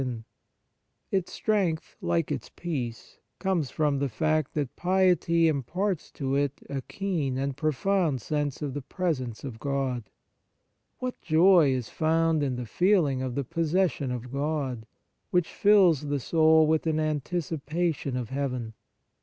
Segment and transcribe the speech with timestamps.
[0.01, 6.09] 153 On Piety Its strength, like its peace, come from the fact that piety imparts
[6.09, 10.09] to it a keen and profound sense of the presence of God.
[10.97, 14.87] What joy is found in the feeling of the possession of God,
[15.29, 18.73] which fills the soul with an anticipation of heaven